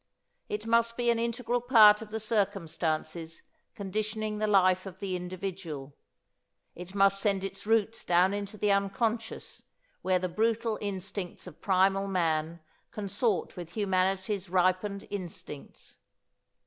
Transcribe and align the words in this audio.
It 0.49 0.65
must 0.65 0.97
be 0.97 1.11
an 1.11 1.19
integral 1.19 1.61
part 1.61 2.01
of 2.01 2.09
the 2.09 2.19
circumstances 2.19 3.43
conditioning 3.75 4.39
the 4.39 4.47
life 4.47 4.87
of 4.87 4.97
the 4.97 5.15
individual. 5.15 5.95
It 6.73 6.95
must 6.95 7.19
send 7.19 7.43
its 7.43 7.67
roots 7.67 8.03
down 8.03 8.33
into 8.33 8.57
the 8.57 8.71
unconscious 8.71 9.61
where 10.01 10.17
the 10.17 10.27
brutal 10.27 10.79
instincts 10.81 11.45
of 11.45 11.61
primal 11.61 12.07
man 12.07 12.61
consort 12.89 13.55
with 13.55 13.73
humanity's 13.77 14.49
ripened 14.49 15.05
instincts. 15.11 15.99